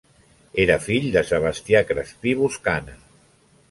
[0.63, 3.01] Era fill de Sebastià Crespí Boscana.